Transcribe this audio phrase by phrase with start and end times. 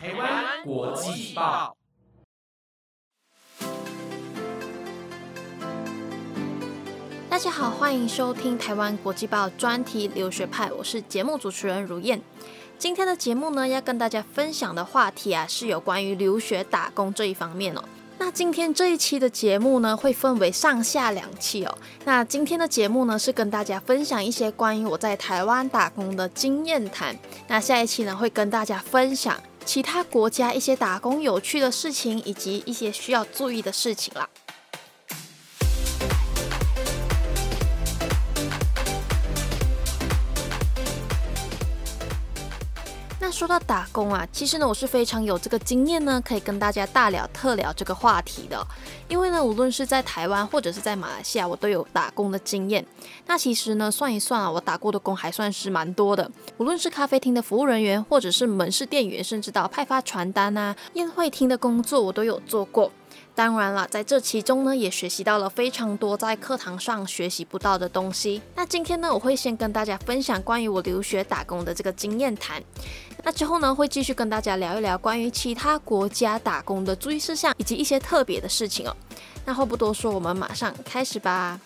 [0.00, 1.76] 台湾国际报
[7.28, 12.22] 大家好，欢迎收听台湾国际报专题留学派，我是节目主持人如燕。
[12.78, 17.82] 今天的节目呢，要跟大家分享的话题啊，是有关于留学打工这一方面哦。
[18.18, 21.78] 那今天这一期的节目呢，会分为上下两期哦。
[22.04, 27.16] 那今天的节目呢，是跟大家分享一些关于我在台湾打工的经验谈。
[27.48, 34.26] 那下一期呢，会跟大家分享其他国家一些打工有趣的事情，以及一些需要注意的事情啦。
[43.28, 48.66] 那说到打工啊，其实呢，我是非常有这个经验呢，可以跟大家大聊特聊这个话题的。
[49.06, 52.82] 因为呢，无论是在台湾或者是在马来西亚，我都有打工的经验。
[53.26, 56.30] 那其实呢，算一算啊，我打过的工还算是蛮多的。
[56.56, 62.90] 无论是咖啡厅的服务人员，或者是门市店员，甚至到派发传单啊、宴会厅的工作，我都有做过。
[63.38, 68.42] 当然了，在这其中呢，也学习到了非常多在课堂上学习不到的东西。
[68.56, 72.60] 那今天呢，我会先跟大家分享关于我留学打工的这个经验谈。
[73.22, 78.96] 那之后呢，会继续跟大家聊一聊关于其他国家打工的注意事项以及一些特别的事情哦。
[79.44, 81.60] 那话不多说，我们马上开始吧。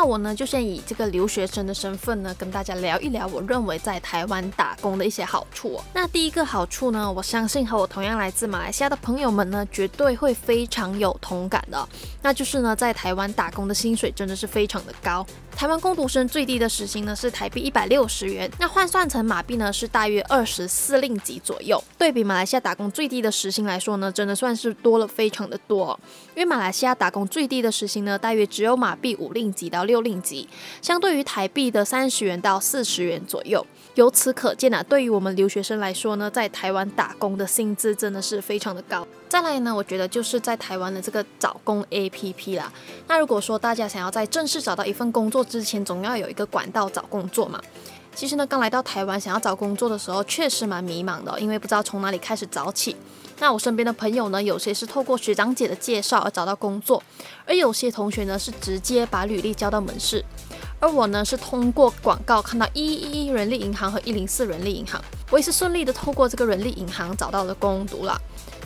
[0.00, 5.78] 那我呢，就先以这个留学生的身份呢，跟大家聊一聊我认为在台湾打工的一些好处。
[5.92, 11.86] 那第一个好处呢，我相信和我同样来自马来西亚的朋友们呢，绝对会非常有同感的，
[12.22, 15.26] 那就是呢，在台湾打工的薪水真的是非常的高。
[15.54, 21.82] 台湾工读生最低的时薪呢是台币一百六十元，那换算成马币呢是大约二十四令吉左右。
[21.98, 25.98] 对比马来西亚打工最低的时薪来说呢，真的算是多了非常的多。
[26.34, 30.48] 因为马来西亚打工最低的时薪呢，大约只有马币五令吉到六令吉，
[30.80, 33.66] 相对于台币的三十元到四十元左右。
[33.96, 39.06] 由此可见啊，对于我们留学生来说呢，在台湾打工的薪资真的是非常的高。
[39.28, 42.72] 再来呢，我觉得就是在台湾的这个找工 APP 啦。
[43.08, 47.60] 那如果说大家想要在正式找到一份工作之前，总要有一个管道找工作嘛。
[48.14, 52.94] 其实呢，刚来到台湾想要找工作的时候，确实蛮迷茫的，因为不知道从哪里开始找起。
[53.38, 57.02] 那我身边的朋友呢，有些是透过学长姐的介绍而找到工作，
[57.46, 60.22] 而有些同学呢是直接把履历交到门市，
[60.78, 68.20] 而我呢是通过广告看到一一一人力银行和一零四人力银行，我也是顺利的透过这个人力银行找到了工读啦。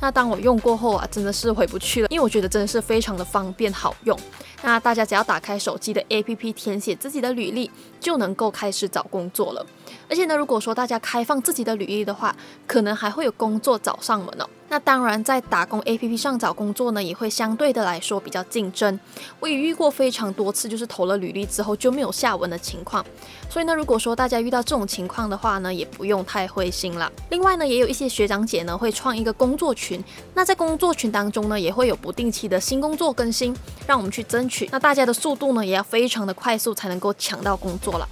[0.00, 4.18] 那当我用过后啊，真的是回不去了，因为我觉得真的是非常的方便好用。
[4.62, 9.64] 那大家只要打开手机的 APP，填写自己的履历，就能够开始找工作了。
[10.08, 12.34] 而且呢，如果说大家开放自己的履历的话，
[12.66, 14.48] 可能还会有工作找上门哦。
[14.68, 18.98] 那当然，在打工 APP 上找工作呢，也会相对的来说比较竞争。
[19.40, 23.04] 我也遇过非常多次，就是投了履历之后就没有下文的情况。
[23.48, 27.10] 所以呢，如果说大家遇到这种情况的话呢，也不用太灰心了。
[27.30, 30.00] 另外呢，也有一些学长姐呢会创一个工作群，
[30.34, 33.52] 那在工作群当中呢，也会有不定期的新工作更新，
[33.88, 34.68] 让我们去争取。
[34.70, 38.08] 那大家的速度呢，也要非常的快速，才能够抢到工作了。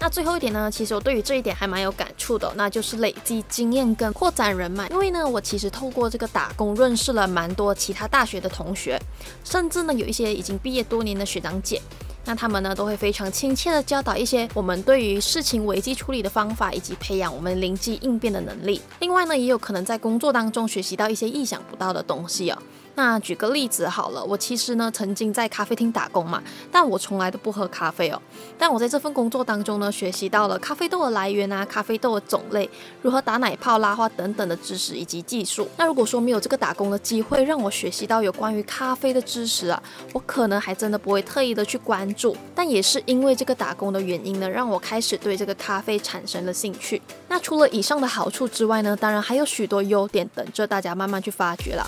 [0.00, 4.86] 那最后一点呢，其实我对于这一点还蛮有感触的，那就是累积经验跟扩展人脉。
[4.88, 9.00] 因为呢，我其实透过这个打工认识了蛮多其他大学的同学，
[9.44, 11.82] 甚至呢有一些已经毕业多年的学长姐。
[12.24, 18.80] 那他们呢都会非常亲切的教导一些我们对于事情危机处理的方法，以及培养我们灵机应变的能力。
[19.00, 22.58] 另外呢，也有可能在工作当中学习到一些意想不到的东西哦。
[22.98, 26.42] 那举个例子好了，我其实呢曾经在咖啡厅打工嘛，
[26.72, 28.20] 但我从来都不喝咖啡哦。
[28.58, 32.68] 但我在这份工作当中呢，学习到了咖啡豆的来源啊，咖啡豆的种类，
[33.00, 35.68] 如何打奶泡、拉花等等的知识以及技术。
[35.76, 39.80] 那如果说没有这个打工的机会，让我学习到有关于咖啡的知识啊，
[40.12, 42.36] 我可能还真的不会特意的去关注。
[42.52, 47.00] 但也是因为这个打工的原因呢，让我开始对这个咖啡产生了兴趣。
[47.28, 51.86] 那除了以上的好处之外呢，当然还有许多优点等着大家慢慢去发掘啦。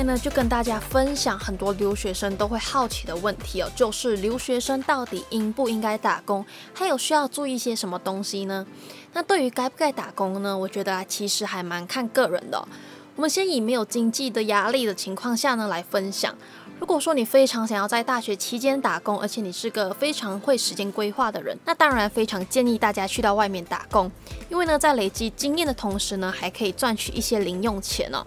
[0.00, 6.42] 来呢，就跟大家分享很多留学生都会好奇的问题哦，就是留学生到底应不应该打工，
[6.72, 8.66] 还有需要注意些什么东西呢？
[9.12, 10.56] 那对于该不该打工呢？
[10.56, 12.66] 我觉得啊，其实还蛮看个人的。
[13.16, 16.34] 我们先以没有经济的压力的情况下呢来分享。
[16.78, 24.10] 如果说你非常想要在大学期间打工，而且你是个非常会时间规划的人，那当然非常建议大家去到外面打工，
[24.48, 28.24] 因为呢，在累积经验的同时呢，还可以赚取一些零用钱哦。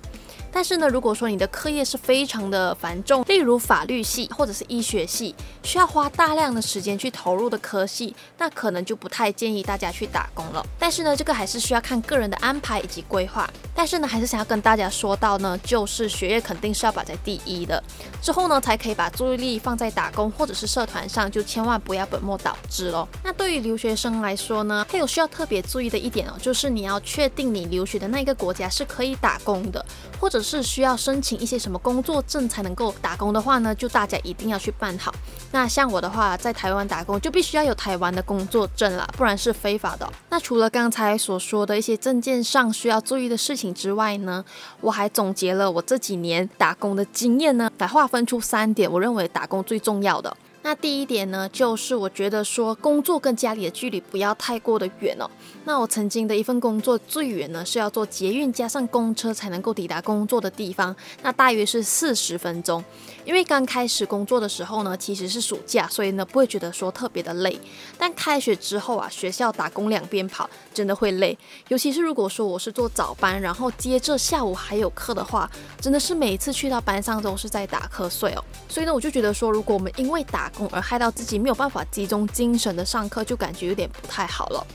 [0.53, 5.33] 但是呢，如果说你的课业是非常的繁重，例如法律系或者是医学系，
[5.63, 10.63] 需要花大量的时间去投入的科系，那可能就不太建议大家去打工了。
[10.77, 13.49] 但是呢，这个还是需要看个人的安排以及规划。
[13.75, 17.83] 但是呢，还是想要跟大家说到呢，就是学业肯定是要摆在第一的，
[18.21, 23.07] 之后呢，才可以把注意力放在打工或者是社团上，就千万不要本末倒置喽。
[23.23, 29.83] 那对于留学生来说呢，还有需要特别注意的一点哦，就是你要确定你留学的那个国家是可以打工的，
[30.19, 35.13] 或者是需要申请一些什么工作证才能够打工的话呢，就大家一定要去办好。
[35.53, 40.11] 那像我的话，在台湾打工就必须要有台湾的工作证了，不然是非法的。
[40.31, 44.43] 那除了刚才所说的一些证件上需要注意的事情之外呢，
[44.81, 50.35] 我还总结了我这几年打工的经验呢，来划分出三点，我认为打工最重要的。
[50.63, 55.29] 那第一点呢，就是我觉得说工作跟家里的距离不要太过的远哦。
[55.65, 62.83] 那我曾经的一份工作最远呢是要坐捷运加上公车才能够抵达工作的地方，那大约是四十分钟。
[63.25, 67.59] 因为刚开始工作的时候呢，其实是暑假，所以呢不会觉得说特别的累。
[67.97, 71.37] 但开学之后啊，学校打工两边跑，真的会累。
[71.67, 75.49] 尤其是如果说我是做早班，然后接着下午还有课的话，
[75.79, 78.43] 真的是每次去到班上都是在打瞌睡哦。
[78.69, 84.65] 所以呢，我就觉得说，如果我们因为打工而害到自己没有办法集中精神的上课，就感觉有点不太好了。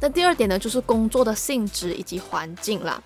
[0.00, 3.02] 那第二点呢，就是工作的性质以及环境啦。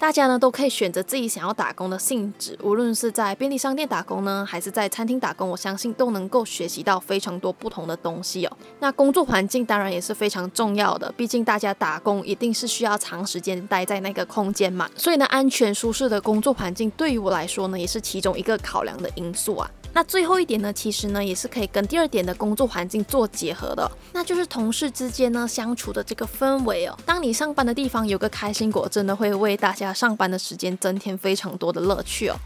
[0.00, 8.56] 大家呢都可以选择自己想要打工的性质，无论是在便利商店打工呢，还是在餐厅打工，我相信都能够学习到非常多不同的东西哦。
[8.78, 19.68] 那工作环境当然也是非常重要的，毕竟大家打工一定是需要长时间待在那个空间嘛，所以呢，安全舒适的工作环境对于我来说呢，也是其中一个考量的因素啊。
[19.92, 26.96] 那最后一点呢，其实呢也是可以跟第二点的工作环境做结合的，那就是同事之间呢相处的这个氛围哦。
[27.04, 32.36] 当你上班的地方有个开心果，真的会为大家上班的时间增添非常多的乐趣哦。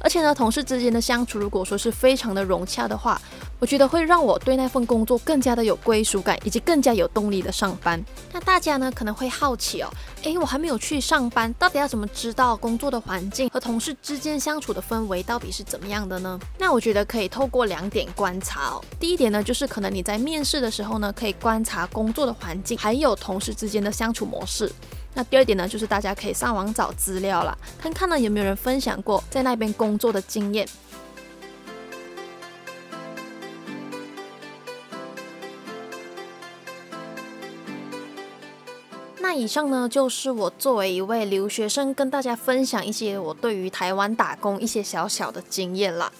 [0.00, 3.20] 而且呢，同事之间的相处如果说是非常的融洽的话，
[3.58, 8.02] 我觉得会让我对那份工作更加的有归属感，以及更加有动力的上班。
[8.32, 9.88] 那大家呢可能会好奇哦，
[10.22, 16.38] 诶，我还没有去上班，到底要怎么知道工作的环境和同事之间相处的氛围到底是怎么样的呢？
[16.58, 18.84] 那我觉得可以透过两点观察哦。
[19.00, 24.70] 第一点呢，就是可能你在面试的时候呢，可以观察工作的环境，还有同事之间的相处模式。
[25.12, 30.64] 那第二点呢，就是大家可以上网找资料啦，看看呢有没有人分享过在那边工作的经验。
[39.18, 46.12] 那以上呢，就是我作为一位留学生，跟大家分享一些我对于台湾打工一些小小的经验啦。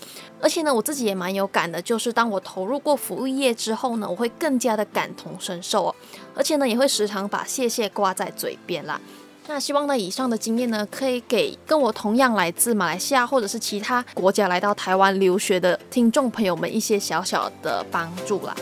[0.47, 5.95] 而且呢，我自己也蛮有感的，就是当我投入过服务业之后呢，我会更加的感同身受哦。
[6.37, 9.01] 而且呢，也会时常把谢谢挂在嘴边啦。
[9.49, 18.55] 那希望呢，以上的经验呢，可以给跟我同样来自马来西亚或者是其他国家来到台湾留学的听众朋友们一些小小的帮助啦。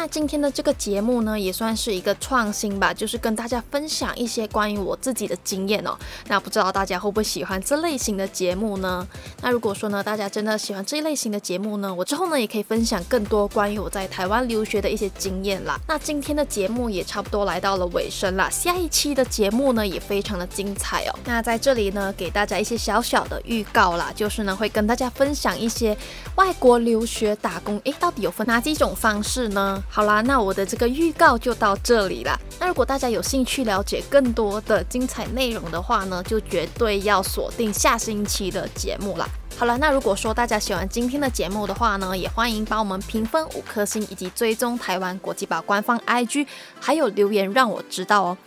[0.00, 5.94] 那今天的这个节目呢，也算是一个创新吧，就是跟大家分享一些关于我自己的经验哦。
[6.26, 9.06] 那不知道大家会不会喜欢这类型的节目呢？
[9.42, 15.80] 那如果说呢，大家真的喜欢这一类型的节目呢，我之后呢也可以分享更多关于我在台湾留学的一些经验啦。
[15.88, 21.18] 那今天的节目也差不多来到了尾声啦，下一期的节目呢也非常的精彩哦。
[21.24, 25.96] 那在这里呢，给大家一些小小的预告啦，就是呢会跟大家分享一些
[26.34, 29.82] 外国留学打工，诶，到底有分哪几种方式呢？
[29.88, 32.38] 好啦，那我的这个预告就到这里啦。
[32.58, 39.26] 那如果大家有兴趣了解更多的精彩内容的话呢，就绝对要锁定下星期的节目啦。
[39.56, 46.46] 好了，那如果说大家喜欢今天的节目的话呢，也欢迎帮我们评分五颗星，以及追踪台湾国际版官方 IG，
[46.80, 48.38] 还有留言让我知道哦。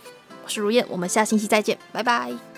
[0.44, 2.53] 我是如燕，我们下星期再见，拜拜。